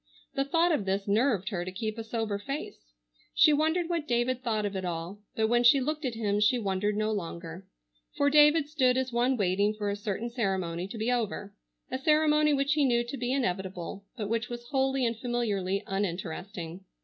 The 0.33 0.45
thought 0.45 0.71
of 0.71 0.85
this 0.85 1.07
nerved 1.07 1.49
her 1.49 1.63
to 1.63 1.71
keep 1.71 1.95
a 1.95 2.03
sober 2.03 2.39
face. 2.39 2.93
She 3.35 3.53
wondered 3.53 3.87
what 3.87 4.07
David 4.07 4.41
thought 4.43 4.65
of 4.65 4.75
it 4.75 4.83
all, 4.83 5.19
but 5.35 5.47
when 5.47 5.63
she 5.63 5.79
looked 5.79 6.05
at 6.05 6.15
him 6.15 6.39
she 6.39 6.57
wondered 6.57 6.97
no 6.97 7.11
longer, 7.11 7.67
for 8.17 8.27
David 8.31 8.67
stood 8.67 8.97
as 8.97 9.13
one 9.13 9.37
waiting 9.37 9.75
for 9.75 9.91
a 9.91 9.95
certain 9.95 10.31
ceremony 10.31 10.87
to 10.87 10.97
be 10.97 11.11
over, 11.11 11.53
a 11.91 11.99
ceremony 11.99 12.51
which 12.51 12.73
he 12.73 12.83
knew 12.83 13.03
to 13.03 13.15
be 13.15 13.31
inevitable, 13.31 14.03
but 14.17 14.27
which 14.27 14.49
was 14.49 14.69
wholly 14.69 15.05
and 15.05 15.19
familiarly 15.19 15.83
uninteresting. 15.85 16.83